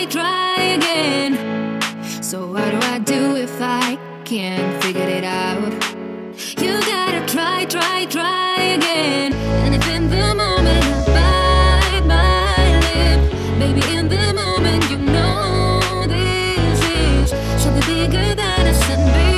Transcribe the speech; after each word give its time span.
I 0.00 0.06
try 0.06 0.54
again? 0.78 1.82
So 2.22 2.46
what 2.46 2.70
do 2.70 2.78
I 2.94 3.00
do 3.00 3.36
if 3.36 3.60
I 3.60 3.98
can't 4.24 4.82
figure 4.82 5.02
it 5.02 5.24
out? 5.24 5.72
You 6.56 6.80
gotta 6.80 7.20
try, 7.26 7.66
try, 7.66 8.06
try 8.06 8.54
again. 8.78 9.34
And 9.34 9.74
if 9.74 9.86
in 9.90 10.08
the 10.08 10.34
moment 10.34 10.84
I 11.08 12.00
bite 12.00 12.06
my 12.06 12.80
lip, 12.86 13.20
baby, 13.58 13.82
in 13.94 14.08
the 14.08 14.32
moment 14.32 14.90
you 14.90 14.96
know 14.96 16.06
this 16.08 16.80
is 16.82 17.62
something 17.62 17.84
bigger 17.86 18.34
than 18.34 18.66
a 18.68 18.72
sunbeam. 18.72 19.29